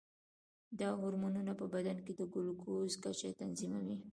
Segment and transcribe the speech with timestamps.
[0.79, 3.97] دا هورمونونه په بدن کې د ګلوکوز کچه تنظیموي.